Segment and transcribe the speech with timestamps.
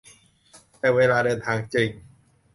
[0.77, 1.89] แต่เวลาเดินทางจริง